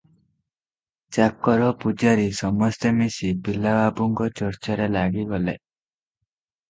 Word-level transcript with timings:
ଚାକର 1.17 1.67
ପୂଜାରୀ 1.83 2.25
ସମସ୍ତେ 2.39 2.93
ମିଶି 3.01 3.29
ପିଲା 3.49 3.75
ବାବୁଙ୍କ 3.83 4.31
ଚର୍ଚ୍ଚାରେ 4.41 4.89
ଲାଗିଗଲେ। 4.99 5.55